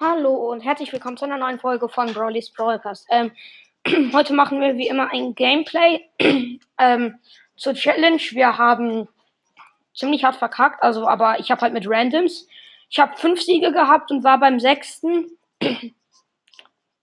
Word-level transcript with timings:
Hallo 0.00 0.52
und 0.52 0.60
herzlich 0.60 0.92
willkommen 0.92 1.16
zu 1.16 1.24
einer 1.24 1.38
neuen 1.38 1.58
Folge 1.58 1.88
von 1.88 2.14
Broly's 2.14 2.52
Broadcast. 2.52 3.04
Ähm, 3.10 3.32
heute 4.12 4.32
machen 4.32 4.60
wir 4.60 4.76
wie 4.76 4.86
immer 4.86 5.10
ein 5.10 5.34
Gameplay 5.34 6.08
ähm, 6.78 7.18
zur 7.56 7.74
Challenge. 7.74 8.20
Wir 8.30 8.56
haben 8.58 9.08
ziemlich 9.92 10.22
hart 10.22 10.36
verkackt, 10.36 10.84
also 10.84 11.08
aber 11.08 11.40
ich 11.40 11.50
habe 11.50 11.62
halt 11.62 11.72
mit 11.72 11.84
Randoms. 11.88 12.46
Ich 12.88 13.00
habe 13.00 13.16
fünf 13.16 13.42
Siege 13.42 13.72
gehabt 13.72 14.12
und 14.12 14.22
war 14.22 14.38
beim 14.38 14.60
sechsten 14.60 15.36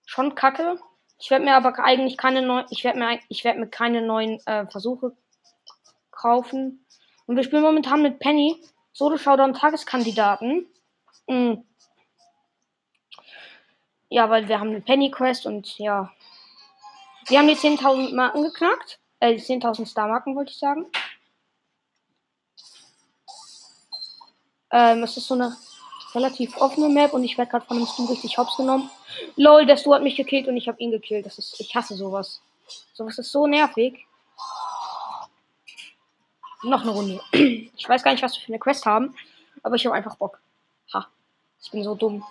schon 0.05 0.33
kacke. 0.35 0.79
Ich 1.19 1.29
werde 1.29 1.43
mir 1.43 1.57
aber 1.57 1.77
eigentlich 1.83 2.15
keine 2.15 2.43
neuen, 2.43 2.65
ich 2.69 2.85
werde 2.85 2.97
mir, 2.97 3.19
ich 3.27 3.43
werde 3.43 3.59
mir 3.59 3.67
keine 3.67 4.03
neuen 4.03 4.39
äh, 4.45 4.67
Versuche 4.67 5.11
kaufen. 6.11 6.85
Und 7.25 7.35
wir 7.35 7.43
spielen 7.43 7.61
momentan 7.61 8.01
mit 8.01 8.19
Penny 8.19 8.55
Solo 8.93 9.17
Showdown 9.17 9.53
Tageskandidaten. 9.53 10.67
Mhm. 11.27 11.65
Ja, 14.15 14.29
weil 14.29 14.47
wir 14.47 14.61
haben 14.61 14.69
eine 14.69 14.79
Penny 14.79 15.11
Quest 15.11 15.45
und 15.45 15.77
ja. 15.77 16.09
Wir 17.27 17.37
haben 17.37 17.49
die 17.49 17.55
10.000 17.55 18.15
Marken 18.15 18.43
geknackt. 18.43 18.97
Äh, 19.19 19.35
die 19.35 19.41
10.000 19.41 19.85
Star 19.85 20.07
Marken 20.07 20.37
wollte 20.37 20.51
ich 20.51 20.57
sagen. 20.57 20.85
Ähm, 24.71 25.03
es 25.03 25.17
ist 25.17 25.27
so 25.27 25.33
eine 25.33 25.57
relativ 26.13 26.55
offene 26.61 26.87
Map 26.87 27.11
und 27.11 27.25
ich 27.25 27.37
werde 27.37 27.51
gerade 27.51 27.65
von 27.65 27.75
dem 27.75 27.85
Stu 27.85 28.05
richtig 28.05 28.37
hops 28.37 28.55
genommen. 28.55 28.89
Lol, 29.35 29.65
der 29.65 29.75
Stu 29.75 29.93
hat 29.93 30.01
mich 30.01 30.15
gekillt 30.15 30.47
und 30.47 30.55
ich 30.55 30.69
habe 30.69 30.79
ihn 30.79 30.91
gekillt. 30.91 31.25
Das 31.25 31.37
ist, 31.37 31.59
ich 31.59 31.75
hasse 31.75 31.95
sowas. 31.95 32.41
Sowas 32.93 33.17
ist 33.17 33.33
so 33.33 33.47
nervig. 33.47 34.07
Noch 36.63 36.83
eine 36.83 36.91
Runde. 36.91 37.19
Ich 37.75 37.89
weiß 37.89 38.01
gar 38.01 38.13
nicht, 38.13 38.23
was 38.23 38.35
wir 38.35 38.41
für 38.41 38.53
eine 38.53 38.59
Quest 38.59 38.85
haben, 38.85 39.13
aber 39.61 39.75
ich 39.75 39.85
habe 39.85 39.93
einfach 39.93 40.15
Bock. 40.15 40.39
Ha, 40.93 41.05
ich 41.61 41.69
bin 41.69 41.83
so 41.83 41.95
dumm. 41.95 42.23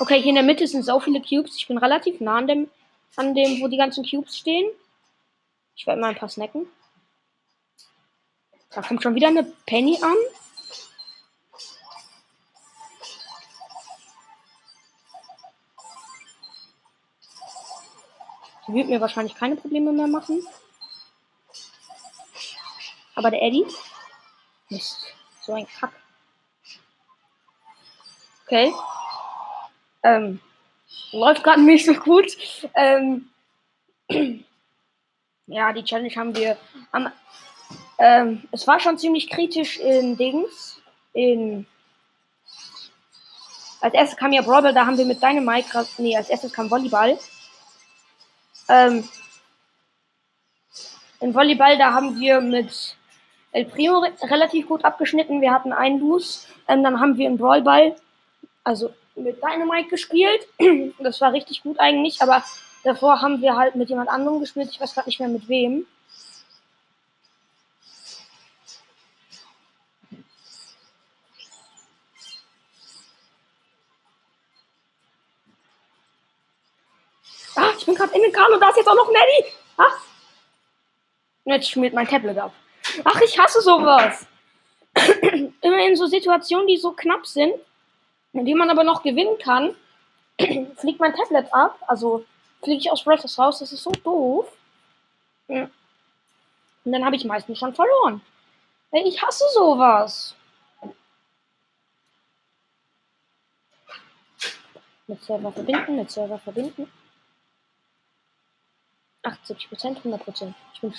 Okay, 0.00 0.22
hier 0.22 0.28
in 0.28 0.36
der 0.36 0.44
Mitte 0.44 0.66
sind 0.68 0.84
so 0.84 1.00
viele 1.00 1.20
Cubes. 1.20 1.56
Ich 1.56 1.66
bin 1.66 1.76
relativ 1.76 2.20
nah 2.20 2.38
an 2.38 2.46
dem, 2.46 2.70
an 3.16 3.34
dem, 3.34 3.60
wo 3.60 3.66
die 3.66 3.76
ganzen 3.76 4.08
Cubes 4.08 4.38
stehen. 4.38 4.70
Ich 5.74 5.86
werde 5.86 6.00
mal 6.00 6.10
ein 6.10 6.16
paar 6.16 6.28
snacken. 6.28 6.68
Da 8.70 8.82
kommt 8.82 9.02
schon 9.02 9.16
wieder 9.16 9.28
eine 9.28 9.42
Penny 9.66 9.98
an. 10.00 10.16
Die 18.68 18.74
wird 18.74 18.88
mir 18.88 19.00
wahrscheinlich 19.00 19.34
keine 19.34 19.56
Probleme 19.56 19.92
mehr 19.92 20.06
machen. 20.06 20.46
Aber 23.16 23.32
der 23.32 23.42
Eddie 23.42 23.66
ist 24.68 25.06
so 25.42 25.54
ein 25.54 25.66
Kack. 25.66 25.92
Okay. 28.44 28.72
Ähm, 30.02 30.40
läuft 31.12 31.44
gerade 31.44 31.62
nicht 31.62 31.86
so 31.86 31.94
gut. 31.94 32.26
Ähm, 32.74 33.28
ja, 35.46 35.72
die 35.72 35.84
Challenge 35.84 36.14
haben 36.14 36.36
wir 36.36 36.56
am. 36.92 37.10
Ähm, 37.98 38.44
es 38.52 38.66
war 38.66 38.78
schon 38.80 38.98
ziemlich 38.98 39.28
kritisch 39.28 39.78
in 39.78 40.16
Dings. 40.16 40.80
In. 41.12 41.66
Als 43.80 43.94
erstes 43.94 44.18
kam 44.18 44.32
ja 44.32 44.42
Brawl, 44.42 44.72
da 44.74 44.86
haben 44.86 44.98
wir 44.98 45.04
mit 45.04 45.22
Dynamite. 45.22 45.86
Nee, 45.98 46.16
als 46.16 46.30
erstes 46.30 46.52
kam 46.52 46.70
Volleyball. 46.70 47.18
Ähm, 48.68 49.08
in 51.20 51.34
Volleyball, 51.34 51.78
da 51.78 51.92
haben 51.92 52.18
wir 52.18 52.40
mit 52.40 52.96
El 53.52 53.64
Primo 53.64 53.98
re 53.98 54.12
relativ 54.22 54.68
gut 54.68 54.84
abgeschnitten. 54.84 55.40
Wir 55.40 55.52
hatten 55.52 55.72
einen 55.72 56.00
Lose. 56.00 56.46
Ähm, 56.68 56.82
dann 56.82 57.00
haben 57.00 57.16
wir 57.16 57.26
im 57.26 57.38
Brawlball, 57.38 57.96
also 58.62 58.92
mit 59.22 59.42
Dynamite 59.42 59.88
gespielt. 59.88 60.46
Das 60.98 61.20
war 61.20 61.32
richtig 61.32 61.62
gut 61.62 61.78
eigentlich, 61.78 62.20
aber 62.20 62.42
davor 62.84 63.20
haben 63.20 63.40
wir 63.40 63.56
halt 63.56 63.76
mit 63.76 63.88
jemand 63.88 64.08
anderem 64.08 64.40
gespielt. 64.40 64.68
Ich 64.70 64.80
weiß 64.80 64.94
gerade 64.94 65.08
nicht 65.08 65.20
mehr 65.20 65.28
mit 65.28 65.48
wem. 65.48 65.86
Ah, 77.56 77.70
ich 77.76 77.84
bin 77.84 77.94
gerade 77.94 78.14
in 78.14 78.22
den 78.22 78.32
Kahn 78.32 78.52
und 78.52 78.60
da 78.60 78.68
ist 78.70 78.76
jetzt 78.76 78.88
auch 78.88 78.94
noch 78.94 79.10
Maddie. 79.10 79.44
Ah. 79.78 79.90
Jetzt 81.44 81.70
schmiert 81.70 81.94
mein 81.94 82.06
Tablet 82.06 82.38
ab. 82.38 82.52
Ach, 83.04 83.20
ich 83.20 83.38
hasse 83.38 83.60
sowas. 83.60 84.26
Immer 85.60 85.86
in 85.86 85.96
so 85.96 86.06
Situationen, 86.06 86.66
die 86.68 86.76
so 86.76 86.92
knapp 86.92 87.26
sind, 87.26 87.54
in 88.38 88.44
denen 88.44 88.58
man 88.58 88.70
aber 88.70 88.84
noch 88.84 89.02
gewinnen 89.02 89.36
kann, 89.38 89.74
fliegt 90.76 91.00
mein 91.00 91.14
Tablet 91.14 91.52
ab. 91.52 91.78
Also 91.86 92.24
fliege 92.62 92.78
ich 92.78 92.90
aus 92.90 93.02
Breath 93.02 93.24
raus. 93.38 93.58
Das 93.58 93.72
ist 93.72 93.82
so 93.82 93.90
doof. 93.90 94.50
Und 95.48 95.70
dann 96.84 97.04
habe 97.04 97.16
ich 97.16 97.24
meistens 97.24 97.58
schon 97.58 97.74
verloren. 97.74 98.20
Ich 98.92 99.22
hasse 99.22 99.44
sowas. 99.54 100.34
Mit 105.06 105.22
Server 105.22 105.52
verbinden, 105.52 105.96
mit 105.96 106.10
Server 106.10 106.38
verbinden. 106.38 106.90
80%, 109.24 110.02
100%. 110.02 110.54
Ich 110.74 110.80
bin 110.80 110.94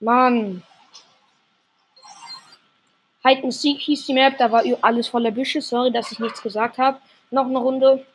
Mann. 0.00 0.62
Hide 3.26 3.42
and 3.42 3.54
Seek 3.54 3.80
hieß 3.80 4.06
die 4.06 4.12
Map, 4.12 4.36
da 4.36 4.52
war 4.52 4.62
alles 4.82 5.08
voller 5.08 5.30
Büsche. 5.30 5.62
Sorry, 5.62 5.90
dass 5.90 6.12
ich 6.12 6.18
nichts 6.18 6.42
gesagt 6.42 6.76
habe. 6.76 7.00
Noch 7.30 7.46
eine 7.46 7.58
Runde. 7.58 8.06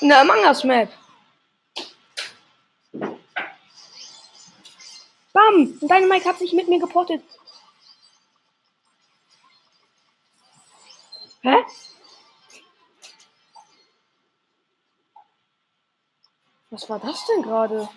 Eine 0.00 0.18
Among 0.18 0.44
Us 0.46 0.64
Map. 0.64 0.90
Bam! 5.32 5.78
Und 5.80 5.88
deine 5.88 6.06
Mike 6.06 6.28
hat 6.28 6.38
sich 6.38 6.52
mit 6.52 6.68
mir 6.68 6.78
geportet. 6.78 7.22
Hä? 11.42 11.56
Was 16.70 16.88
war 16.88 16.98
das 16.98 17.26
denn 17.26 17.42
gerade? 17.42 17.88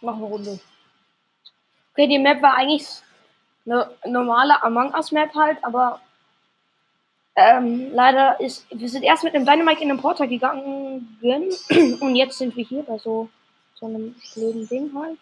Noch 0.00 0.16
eine 0.16 0.24
Runde. 0.24 0.60
Okay, 1.92 2.08
die 2.08 2.18
Map 2.18 2.42
war 2.42 2.56
eigentlich 2.56 2.86
eine 3.64 3.90
normale 4.04 4.62
Among 4.62 4.94
Us 4.94 5.12
Map 5.12 5.34
halt, 5.34 5.58
aber 5.62 6.00
ähm, 7.34 7.92
leider 7.92 8.40
ist, 8.40 8.66
wir 8.70 8.88
sind 8.88 9.02
erst 9.02 9.24
mit 9.24 9.34
einem 9.34 9.44
Dynamite 9.44 9.82
in 9.82 9.88
den 9.88 10.00
Porter 10.00 10.26
gegangen 10.26 11.18
und 12.00 12.16
jetzt 12.16 12.38
sind 12.38 12.56
wir 12.56 12.64
hier 12.64 12.82
bei 12.82 12.98
so, 12.98 13.28
so 13.74 13.86
einem 13.86 14.14
blöden 14.34 14.68
Ding 14.68 14.90
halt. 14.94 15.18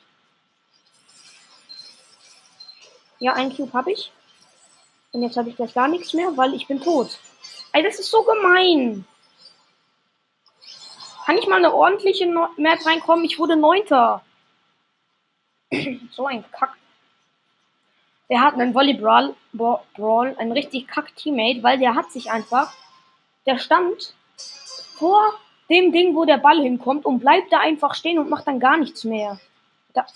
Ja, 3.19 3.33
ein 3.35 3.55
Cube 3.55 3.73
habe 3.73 3.93
ich. 3.93 4.13
Und 5.13 5.23
jetzt 5.23 5.37
habe 5.37 5.49
ich 5.49 5.57
gleich 5.57 5.75
gar 5.75 5.89
nichts 5.89 6.13
mehr, 6.13 6.37
weil 6.37 6.55
ich 6.55 6.67
bin 6.67 6.81
tot. 6.81 7.19
Ey, 7.73 7.83
das 7.83 7.99
ist 7.99 8.11
so 8.11 8.23
gemein. 8.23 9.05
Kann 11.25 11.39
ich 11.39 11.47
mal 11.47 11.57
eine 11.57 11.73
ordentliche 11.73 12.27
Map 12.27 12.85
reinkommen? 12.85 13.25
Ich 13.25 13.39
wurde 13.39 13.57
Neunter. 13.57 14.23
so 16.11 16.27
ein 16.27 16.45
Kack. 16.53 16.77
Der 18.31 18.41
hat 18.41 18.55
einen 18.55 18.75
Volleyball, 18.75 19.35
Brawl, 19.53 20.35
ein 20.39 20.53
richtig 20.53 20.89
kack 20.89 21.15
Teammate, 21.15 21.63
weil 21.63 21.79
der 21.79 21.95
hat 21.95 22.11
sich 22.11 22.31
einfach, 22.31 22.73
der 23.45 23.59
stand 23.59 24.15
vor 24.95 25.23
dem 25.69 25.93
Ding, 25.93 26.15
wo 26.15 26.25
der 26.25 26.39
Ball 26.39 26.61
hinkommt 26.61 27.05
und 27.05 27.21
bleibt 27.21 27.53
da 27.53 27.61
einfach 27.61 27.95
stehen 27.95 28.19
und 28.19 28.31
macht 28.31 28.47
dann 28.47 28.61
gar 28.61 28.77
nichts 28.77 29.05
mehr. 29.05 29.39
Da. 29.93 30.07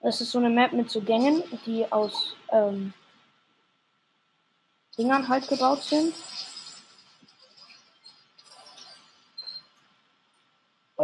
Das 0.00 0.20
ist 0.20 0.32
so 0.32 0.38
eine 0.38 0.50
Map 0.50 0.72
mit 0.72 0.90
so 0.90 1.00
Gängen, 1.00 1.42
die 1.64 1.90
aus 1.90 2.36
ähm, 2.52 2.92
Dingern 4.98 5.28
halt 5.28 5.48
gebaut 5.48 5.82
sind. 5.82 6.14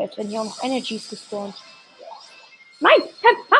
Oh, 0.01 0.05
jetzt 0.05 0.17
werden 0.17 0.31
hier 0.31 0.41
auch 0.41 0.47
noch 0.47 0.65
Energies 0.65 1.11
gespawnt. 1.11 1.55
Nein! 2.79 3.03
Pam! 3.21 3.37
Ha! 3.51 3.59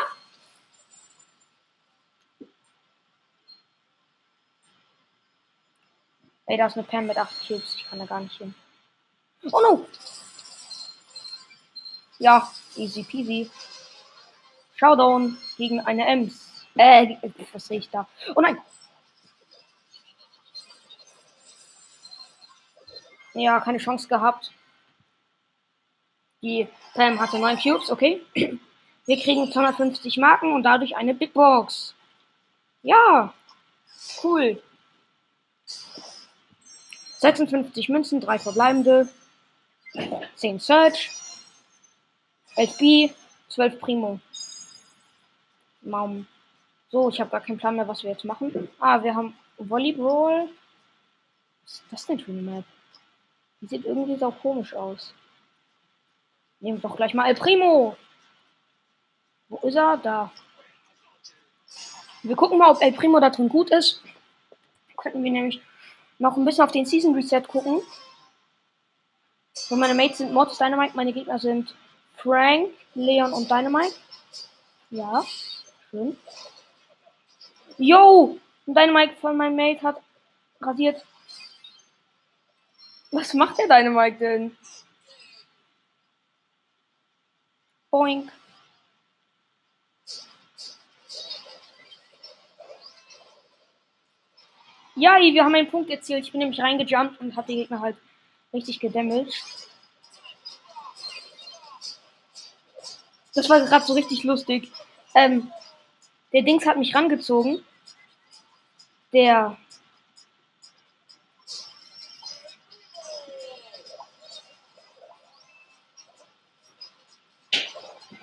Ey, 6.47 6.57
da 6.57 6.67
ist 6.67 6.79
eine 6.79 6.87
Pam 6.87 7.07
mit 7.09 7.19
8 7.19 7.47
Cubes. 7.47 7.75
Ich 7.77 7.85
kann 7.85 7.99
da 7.99 8.07
gar 8.07 8.21
nicht 8.21 8.39
hin. 8.39 8.55
Oh 9.53 9.61
no! 9.61 9.87
Ja, 12.19 12.51
easy 12.75 13.03
peasy. 13.03 13.51
Showdown 14.77 15.37
gegen 15.59 15.81
eine 15.81 16.07
Ems. 16.07 16.65
Äh, 16.75 17.19
was 17.53 17.67
sehe 17.67 17.81
ich 17.81 17.91
da? 17.91 18.09
Oh 18.35 18.41
nein! 18.41 18.59
Ja, 23.35 23.61
keine 23.61 23.77
Chance 23.77 24.09
gehabt. 24.09 24.55
Die 26.43 26.69
Pam 26.95 27.21
hatte 27.21 27.39
9 27.39 27.59
Cubes, 27.59 27.91
okay. 27.91 28.23
Wir 28.35 29.17
kriegen 29.21 29.51
250 29.51 30.17
Marken 30.19 30.53
und 30.53 30.63
dadurch 30.63 30.97
eine 30.97 31.15
Big 31.15 31.33
Box. 31.33 31.95
Ja, 32.83 33.35
cool. 34.23 34.63
56 37.19 37.89
Münzen, 37.91 38.21
3 38.21 38.39
verbleibende, 38.39 39.09
10 40.37 40.61
Search, 40.61 41.11
11 42.57 42.79
B, 42.79 43.11
12 43.49 43.81
Primo. 43.81 44.21
Maum. 45.83 46.27
So, 46.91 47.09
ich 47.09 47.21
habe 47.21 47.31
gar 47.31 47.41
keinen 47.41 47.59
Plan 47.59 47.77
mehr, 47.77 47.87
was 47.87 48.03
wir 48.03 48.11
jetzt 48.11 48.25
machen. 48.25 48.69
Ah, 48.81 49.03
wir 49.03 49.15
haben 49.15 49.37
Volleyball. 49.59 50.49
Was 51.63 51.73
ist 51.73 51.85
das 51.91 52.07
denn 52.07 52.19
für 52.19 52.33
eine 52.33 52.43
Map? 52.43 52.65
Die 53.61 53.67
sieht 53.67 53.85
irgendwie 53.85 54.17
so 54.17 54.31
komisch 54.31 54.75
aus. 54.75 55.13
Nehmen 56.61 56.81
doch 56.81 56.97
gleich 56.97 57.15
mal 57.15 57.29
El 57.29 57.35
Primo. 57.35 57.97
Wo 59.49 59.67
ist 59.67 59.75
er? 59.75 59.97
Da. 59.97 60.31
Wir 62.23 62.37
gucken 62.37 62.59
mal, 62.59 62.71
ob 62.71 62.83
El 62.83 62.93
Primo 62.93 63.19
da 63.19 63.31
drin 63.31 63.49
gut 63.49 63.71
ist. 63.71 64.03
Könnten 64.97 65.25
wir 65.25 65.31
nämlich 65.31 65.61
noch 66.19 66.37
ein 66.37 66.45
bisschen 66.45 66.65
auf 66.65 66.73
den 66.73 66.85
Season 66.85 67.15
Reset 67.15 67.43
gucken. 67.49 67.81
Und 69.71 69.79
meine 69.79 69.95
Mates 69.95 70.19
sind 70.19 70.33
Mortis 70.33 70.59
Dynamite, 70.59 70.97
meine 70.97 71.13
Gegner 71.13 71.39
sind 71.39 71.75
Frank, 72.17 72.71
Leon 72.95 73.33
und 73.33 73.51
Dynamite. 73.51 73.95
Ja, 74.91 75.25
schön. 75.91 76.17
Yo! 77.79 78.39
Dynamite 78.67 79.17
von 79.17 79.37
meinem 79.37 79.57
Mate 79.57 79.83
hat 79.83 80.01
rasiert. 80.61 81.05
Was 83.11 83.35
macht 83.35 83.59
der 83.59 83.67
Dynamite 83.67 84.19
denn? 84.19 84.57
Boink. 87.91 88.31
Ja, 94.97 95.17
wir 95.19 95.45
haben 95.45 95.55
einen 95.55 95.71
Punkt 95.71 95.91
erzielt. 95.91 96.25
Ich 96.25 96.33
bin 96.33 96.41
nämlich 96.41 96.61
reingejumpt 96.61 97.21
und 97.21 97.37
habe 97.37 97.47
die 97.47 97.57
Gegner 97.57 97.81
halt 97.81 97.97
richtig 98.53 98.81
gedamaged. 98.81 99.43
Das 103.35 103.49
war 103.49 103.61
gerade 103.61 103.85
so 103.85 103.95
richtig 103.95 104.25
lustig. 104.25 104.71
Ähm, 105.15 105.51
der 106.33 106.43
Dings 106.43 106.67
hat 106.67 106.77
mich 106.77 106.95
rangezogen. 106.95 107.65
Der. 109.13 109.57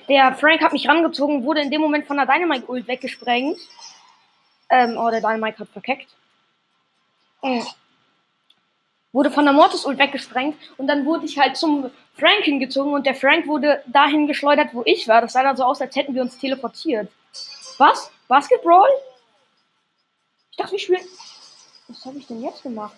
Der 0.07 0.33
Frank 0.35 0.61
hat 0.61 0.73
mich 0.73 0.87
rangezogen, 0.87 1.43
wurde 1.43 1.61
in 1.61 1.71
dem 1.71 1.81
Moment 1.81 2.07
von 2.07 2.17
der 2.17 2.25
Dynamite 2.25 2.69
Ult 2.69 2.87
weggesprengt. 2.87 3.59
Ähm, 4.69 4.97
oh, 4.97 5.09
der 5.09 5.21
Dynamite 5.21 5.59
hat 5.59 5.69
verkeckt. 5.69 6.09
Mhm. 7.43 7.65
Wurde 9.11 9.31
von 9.31 9.45
der 9.45 9.53
Mortis 9.53 9.85
Ult 9.85 9.97
weggesprengt 9.97 10.57
und 10.77 10.87
dann 10.87 11.05
wurde 11.05 11.25
ich 11.25 11.37
halt 11.37 11.57
zum 11.57 11.89
Frank 12.13 12.43
hingezogen 12.43 12.93
und 12.93 13.05
der 13.05 13.15
Frank 13.15 13.47
wurde 13.47 13.83
dahin 13.87 14.27
geschleudert, 14.27 14.73
wo 14.73 14.83
ich 14.85 15.07
war. 15.07 15.21
Das 15.21 15.33
sah 15.33 15.43
dann 15.43 15.57
so 15.57 15.63
aus, 15.63 15.81
als 15.81 15.95
hätten 15.95 16.13
wir 16.13 16.21
uns 16.21 16.37
teleportiert. 16.37 17.11
Was? 17.77 18.11
Basketball? 18.27 18.89
Ich 20.51 20.57
dachte, 20.57 20.73
wir 20.73 20.79
spielen. 20.79 21.05
Was 21.87 22.05
habe 22.05 22.17
ich 22.17 22.27
denn 22.27 22.43
jetzt 22.43 22.63
gemacht? 22.63 22.97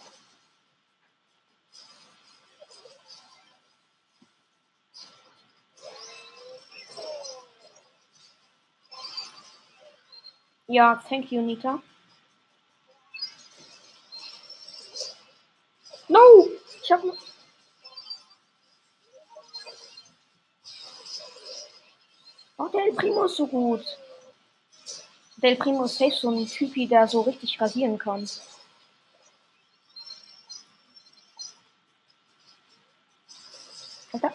Ja, 10.72 11.02
thank 11.10 11.32
you, 11.32 11.42
Nita. 11.42 11.82
No! 16.08 16.48
Ich 16.84 16.92
hab. 16.92 17.02
Oh, 22.58 22.68
der 22.68 22.94
Primo 22.96 23.24
ist 23.24 23.38
so 23.38 23.48
gut. 23.48 23.84
Del 25.38 25.56
Primo 25.56 25.86
ist 25.86 25.98
safe 25.98 26.12
so 26.12 26.30
ein 26.30 26.46
Typi, 26.46 26.86
der 26.86 27.08
so 27.08 27.22
richtig 27.22 27.60
rasieren 27.60 27.98
kann. 27.98 28.30
Alter. 34.14 34.34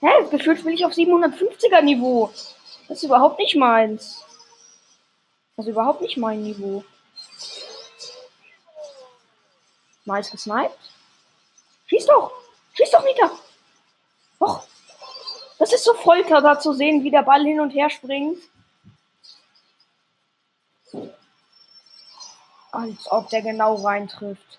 Hä? 0.00 0.28
Gefühlt 0.30 0.62
will 0.62 0.74
ich 0.74 0.84
auf 0.84 0.92
750er 0.92 1.80
Niveau. 1.80 2.30
Das 2.92 2.98
ist 2.98 3.04
überhaupt 3.04 3.38
nicht 3.38 3.56
meins. 3.56 4.22
Das 5.56 5.64
ist 5.64 5.70
überhaupt 5.70 6.02
nicht 6.02 6.18
mein 6.18 6.42
Niveau. 6.42 6.84
Nice 10.04 10.30
gesniped. 10.30 10.76
Schieß 11.86 12.04
doch! 12.04 12.32
Schieß 12.74 12.90
doch 12.90 13.02
wieder! 13.02 13.30
Och! 14.40 14.64
Das 15.58 15.72
ist 15.72 15.84
so 15.84 15.94
Folter, 15.94 16.42
da 16.42 16.60
zu 16.60 16.74
sehen, 16.74 17.02
wie 17.02 17.10
der 17.10 17.22
Ball 17.22 17.42
hin 17.42 17.60
und 17.60 17.70
her 17.70 17.88
springt. 17.88 18.42
Als 22.72 23.10
ob 23.10 23.30
der 23.30 23.40
genau 23.40 23.76
reintrifft. 23.76 24.58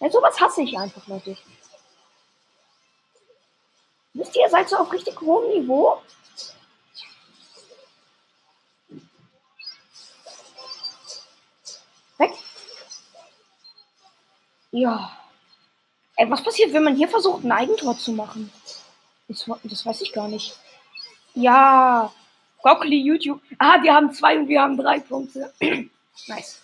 Ja, 0.00 0.10
sowas 0.10 0.40
hasse 0.40 0.62
ich 0.62 0.78
einfach, 0.78 1.06
Leute. 1.06 1.36
Wisst 4.14 4.34
ihr, 4.36 4.44
ihr 4.44 4.48
seid 4.48 4.70
so 4.70 4.76
auf 4.76 4.90
richtig 4.90 5.20
hohem 5.20 5.50
Niveau? 5.50 6.00
Ja. 14.72 15.16
Ey, 16.16 16.30
was 16.30 16.42
passiert, 16.42 16.72
wenn 16.72 16.84
man 16.84 16.96
hier 16.96 17.08
versucht, 17.08 17.44
ein 17.44 17.52
Eigentor 17.52 17.96
zu 17.96 18.12
machen? 18.12 18.50
Das, 19.28 19.46
das 19.62 19.86
weiß 19.86 20.00
ich 20.00 20.12
gar 20.12 20.28
nicht. 20.28 20.58
Ja. 21.34 22.12
Broccoli 22.60 23.00
YouTube. 23.00 23.40
Ah, 23.58 23.82
wir 23.82 23.94
haben 23.94 24.12
zwei 24.12 24.38
und 24.38 24.48
wir 24.48 24.60
haben 24.60 24.76
drei 24.76 25.00
Punkte. 25.00 25.52
nice. 26.26 26.60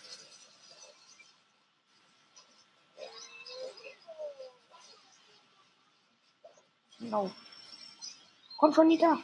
No. 7.01 7.31
Komm 8.59 8.73
schon, 8.73 8.89
Nita. 8.89 9.19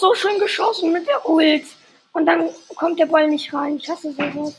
So 0.00 0.14
schön 0.14 0.38
geschossen 0.38 0.92
mit 0.92 1.06
der 1.06 1.28
Ult. 1.28 1.66
Und 2.12 2.26
dann 2.26 2.50
kommt 2.74 2.98
der 2.98 3.06
Ball 3.06 3.28
nicht 3.28 3.52
rein. 3.52 3.76
Ich 3.76 3.88
hasse 3.88 4.12
sowas. 4.12 4.56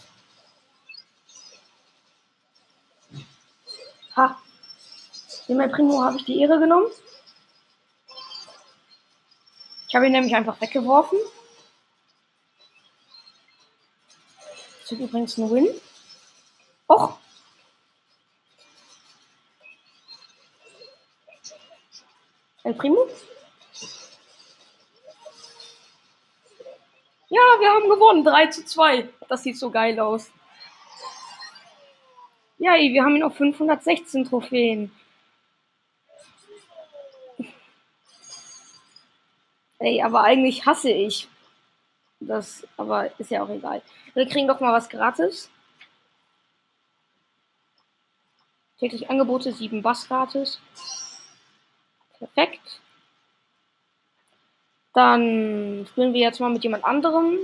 Ha. 4.16 4.42
Dem 5.48 5.60
El 5.60 5.70
Primo 5.70 6.02
habe 6.02 6.18
ich 6.18 6.26
die 6.26 6.40
Ehre 6.40 6.60
genommen. 6.60 6.88
Ich 9.88 9.96
habe 9.96 10.06
ihn 10.06 10.14
nämlich 10.14 10.34
einfach 10.34 10.60
weggeworfen. 10.62 11.18
Das 14.82 14.92
ist 14.92 15.00
übrigens 15.00 15.38
ein 15.38 15.52
Win. 15.52 15.68
Och. 16.88 17.18
El 22.64 22.74
Primo? 22.76 23.08
Ja, 27.32 27.40
wir 27.62 27.70
haben 27.70 27.90
gewonnen. 27.90 28.26
3 28.26 28.48
zu 28.48 28.66
2. 28.66 29.08
Das 29.30 29.42
sieht 29.42 29.58
so 29.58 29.72
geil 29.72 29.98
aus. 30.02 30.30
Ja, 32.58 32.74
wir 32.74 33.04
haben 33.06 33.20
noch 33.20 33.34
516 33.34 34.26
Trophäen. 34.26 34.92
Ey, 39.80 40.04
aber 40.04 40.26
eigentlich 40.26 40.66
hasse 40.66 40.92
ich 40.92 41.30
das. 42.20 42.68
Aber 42.76 43.18
ist 43.18 43.32
ja 43.32 43.44
auch 43.44 43.50
egal. 43.50 43.82
Wir 44.14 44.28
kriegen 44.28 44.50
doch 44.50 44.60
mal 44.60 44.74
was 44.74 44.90
gratis. 44.90 45.50
Täglich 48.78 49.10
Angebote, 49.10 49.54
7 49.54 49.82
Bass 49.82 50.06
gratis. 50.10 50.60
Perfekt. 52.20 52.82
Dann 54.94 55.86
spielen 55.90 56.14
wir 56.14 56.22
jetzt 56.22 56.40
mal 56.40 56.50
mit 56.50 56.64
jemand 56.64 56.84
anderem. 56.84 57.40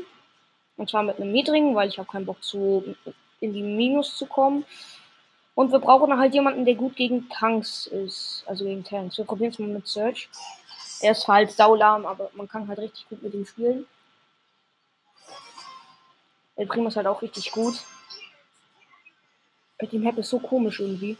Und 0.76 0.90
zwar 0.90 1.04
mit 1.04 1.18
einem 1.18 1.32
niedrigen, 1.32 1.76
weil 1.76 1.90
ich 1.90 1.98
habe 1.98 2.10
keinen 2.10 2.26
Bock 2.26 2.44
zu 2.44 2.96
in 3.40 3.54
die 3.54 3.62
Minus 3.62 4.18
zu 4.18 4.26
kommen. 4.26 4.66
Und 5.56 5.72
wir 5.72 5.80
brauchen 5.80 6.18
halt 6.18 6.34
jemanden, 6.34 6.66
der 6.66 6.76
gut 6.76 6.96
gegen 6.96 7.30
Tanks 7.30 7.88
ist. 7.88 8.44
Also 8.46 8.66
gegen 8.66 8.84
Tanks. 8.84 9.18
Wir 9.18 9.26
probieren 9.26 9.52
es 9.52 9.60
mal 9.60 9.68
mit 9.68 9.88
Search. 9.88 10.30
Er 11.02 11.12
ist 11.12 11.28
halt 11.28 11.52
saulahm, 11.52 12.06
aber 12.06 12.30
man 12.34 12.48
kann 12.48 12.68
halt 12.68 12.80
richtig 12.80 13.08
gut 13.10 13.24
mit 13.24 13.34
ihm 13.34 13.46
spielen. 13.46 13.88
El 16.56 16.68
Primo 16.68 16.88
ist 16.90 16.96
halt 16.96 17.08
auch 17.08 17.22
richtig 17.22 17.52
gut. 17.52 17.76
Mit 19.80 19.92
dem 19.92 20.04
Map 20.04 20.18
ist 20.18 20.30
so 20.30 20.40
komisch 20.40 20.80
irgendwie. 20.80 21.18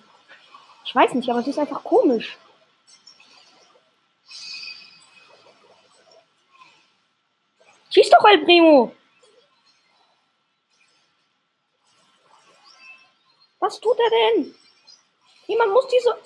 Ich 0.84 0.94
weiß 0.94 1.14
nicht, 1.16 1.30
aber 1.30 1.40
es 1.40 1.48
ist 1.48 1.60
einfach 1.60 1.84
komisch. 1.84 2.38
Schieß 7.90 8.06
doch, 8.18 8.30
El 8.30 8.44
Primo! 8.44 8.94
Was 13.60 13.80
tut 13.80 13.98
er 14.00 14.10
denn? 14.10 14.56
Jemand 15.48 15.74
muss 15.74 15.88
diese. 15.88 16.18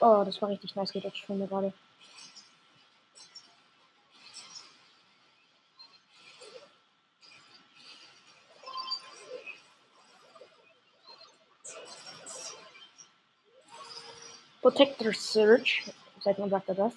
Oh, 0.00 0.24
das 0.24 0.40
war 0.42 0.48
richtig 0.48 0.74
nice 0.74 0.92
gedodged 0.92 1.24
von 1.24 1.38
mir 1.38 1.46
gerade. 1.46 1.72
Protector 14.60 15.12
Search. 15.12 15.92
Seit 16.20 16.38
wann 16.38 16.50
sagt 16.50 16.68
er 16.68 16.74
das? 16.76 16.92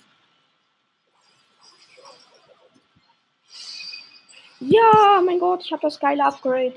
Ja, 4.68 5.22
mein 5.24 5.40
Gott, 5.40 5.64
ich 5.64 5.72
habe 5.72 5.82
das 5.84 6.00
geile 6.00 6.26
Upgrade. 6.26 6.76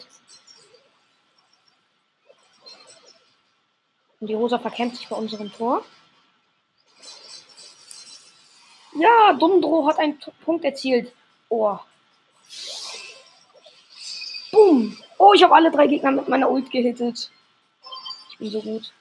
Und 4.21 4.27
die 4.27 4.35
Rosa 4.35 4.59
verkämpft 4.59 4.99
sich 4.99 5.09
bei 5.09 5.17
unserem 5.17 5.51
Tor. 5.51 5.85
Ja, 8.95 9.33
Dumdro 9.33 9.87
hat 9.87 9.99
einen 9.99 10.21
T 10.21 10.31
Punkt 10.45 10.65
erzielt. 10.65 11.15
Oh. 11.49 11.79
Boom. 14.53 14.99
Oh, 15.17 15.33
ich 15.33 15.43
habe 15.43 15.55
alle 15.55 15.71
drei 15.71 15.87
Gegner 15.87 16.11
mit 16.11 16.29
meiner 16.29 16.51
Ult 16.51 16.71
gehittet. 16.71 17.31
Ich 18.31 18.39
bin 18.39 18.51
so 18.51 18.61
gut. 18.61 18.93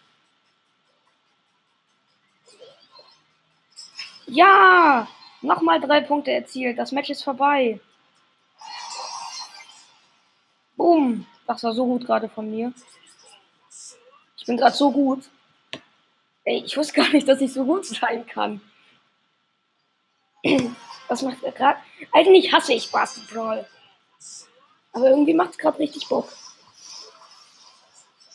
Ja! 4.27 5.07
Nochmal 5.41 5.79
drei 5.81 6.01
Punkte 6.01 6.31
erzielt. 6.31 6.77
Das 6.77 6.91
Match 6.91 7.09
ist 7.09 7.23
vorbei. 7.23 7.79
Boom. 10.77 11.25
Das 11.47 11.63
war 11.63 11.73
so 11.73 11.85
gut 11.85 12.05
gerade 12.05 12.29
von 12.29 12.49
mir. 12.49 12.71
Ich 14.37 14.45
bin 14.45 14.57
gerade 14.57 14.75
so 14.75 14.91
gut. 14.91 15.23
Ey, 16.45 16.63
ich 16.63 16.77
wusste 16.77 16.93
gar 16.93 17.09
nicht, 17.09 17.27
dass 17.27 17.41
ich 17.41 17.51
so 17.51 17.65
gut 17.65 17.85
sein 17.85 18.25
kann. 18.25 18.61
Was 21.09 21.21
macht 21.21 21.43
er 21.43 21.51
gerade? 21.51 21.79
Eigentlich 22.13 22.53
hasse 22.53 22.73
ich 22.73 22.91
Basti 22.91 23.21
Brawl. 23.29 23.65
Aber 24.93 25.09
irgendwie 25.09 25.33
macht 25.33 25.51
es 25.51 25.57
gerade 25.57 25.79
richtig 25.79 26.07
Bock. 26.07 26.29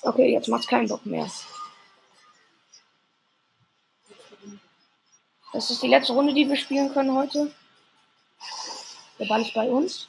Okay, 0.02 0.32
jetzt 0.32 0.49
macht 0.49 0.62
es 0.62 0.68
keinen 0.68 0.88
Bock 0.88 1.06
mehr. 1.06 1.30
Das 5.52 5.70
ist 5.70 5.82
die 5.82 5.88
letzte 5.88 6.14
Runde, 6.14 6.34
die 6.34 6.49
wir 6.49 6.56
spielen 6.56 6.92
können 6.92 7.14
heute. 7.14 7.52
Der 9.18 9.26
Ball 9.26 9.42
ist 9.42 9.54
bei 9.54 9.68
uns. 9.68 10.08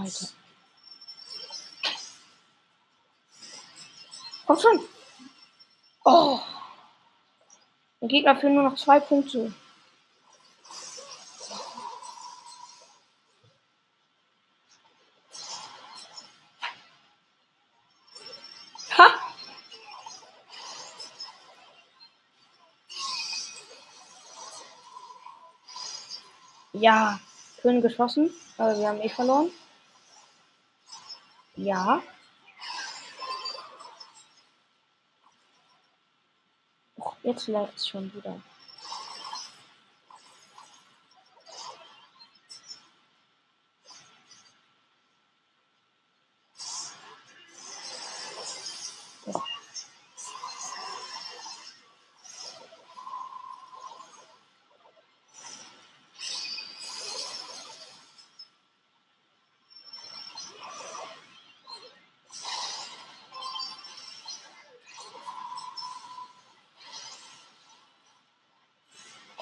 Alter. 0.00 0.28
Komm 4.46 4.58
schon. 4.58 4.80
Oh. 6.04 6.40
Der 8.00 8.08
Gegner 8.08 8.36
führt 8.36 8.52
nur 8.52 8.62
noch 8.62 8.76
zwei 8.76 9.00
Punkte. 9.00 9.54
Ja, 26.76 27.18
schön 27.62 27.80
geschossen, 27.80 28.34
aber 28.58 28.76
wir 28.76 28.88
haben 28.88 29.00
eh 29.00 29.08
verloren. 29.08 29.50
Ja. 31.56 32.02
Och, 36.96 37.16
jetzt 37.22 37.48
läuft 37.48 37.76
es 37.76 37.88
schon 37.88 38.12
wieder. 38.14 38.40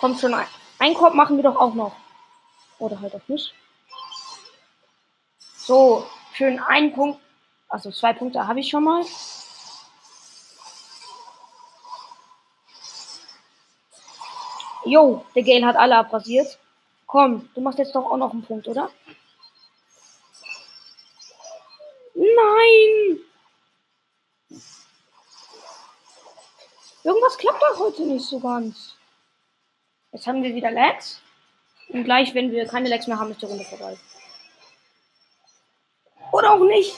Kommt 0.03 0.19
schon 0.19 0.35
ein. 0.35 0.49
Ein 0.81 0.95
Korb 0.95 1.15
machen 1.15 1.37
wir 1.37 1.45
doch 1.45 1.55
auch 1.55 1.75
noch. 1.75 1.95
Oder 2.81 3.01
halt 3.01 3.15
auch 3.15 3.29
nicht. 3.29 3.55
So, 5.57 6.05
schön 6.33 6.59
ein 6.59 6.93
Punkt. 6.93 7.21
Also 7.69 7.93
zwei 7.93 8.13
Punkte 8.13 8.45
habe 8.45 8.59
ich 8.59 8.69
schon 8.69 8.83
mal. 8.83 9.05
Jo, 14.87 15.25
der 15.37 15.45
Gale 15.45 15.67
hat 15.67 15.77
alle 15.77 15.97
abrasiert. 15.99 16.59
Komm, 17.07 17.49
du 17.55 17.61
machst 17.61 17.79
jetzt 17.79 17.95
doch 17.95 18.11
auch 18.11 18.17
noch 18.17 18.33
einen 18.33 18.43
Punkt, 18.43 18.67
oder? 18.67 18.91
Nein! 22.15 23.21
Irgendwas 27.05 27.39
klappt 27.39 27.63
doch 27.63 27.79
heute 27.79 28.03
nicht 28.03 28.27
so 28.27 28.41
ganz. 28.41 28.97
Jetzt 30.13 30.27
haben 30.27 30.43
wir 30.43 30.55
wieder 30.55 30.71
Lags. 30.71 31.23
Und 31.89 32.05
gleich, 32.05 32.35
wenn 32.35 32.53
wir 32.53 32.67
keine 32.67 32.89
Lags 32.89 33.07
mehr 33.07 33.19
haben, 33.19 33.31
ist 33.31 33.41
die 33.41 33.47
Runde 33.47 33.65
vorbei. 33.65 33.97
Oder 36.33 36.53
auch 36.53 36.65
nicht. 36.65 36.97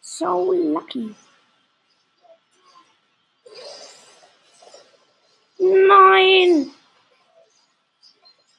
So 0.00 0.52
lucky. 0.52 1.14
Nein! 5.58 6.70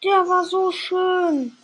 Der 0.04 0.28
war 0.28 0.44
so 0.44 0.72
schön. 0.72 1.58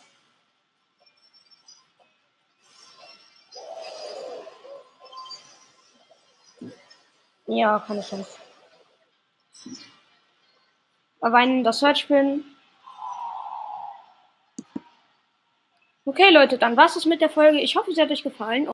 Ja, 7.45 7.79
keine 7.79 8.01
Chance. 8.01 8.42
Erweinen 11.23 11.63
das 11.63 11.79
Search 11.79 12.07
Pin. 12.07 12.43
Okay, 16.05 16.29
Leute, 16.31 16.57
dann 16.57 16.75
war 16.75 16.85
es 16.85 17.05
mit 17.05 17.21
der 17.21 17.29
Folge. 17.29 17.61
Ich 17.61 17.77
hoffe, 17.77 17.93
sie 17.93 18.01
hat 18.01 18.11
euch 18.11 18.23
gefallen. 18.23 18.61